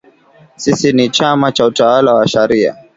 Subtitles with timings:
[0.55, 2.75] Sisi ni chama cha utawala wa sharia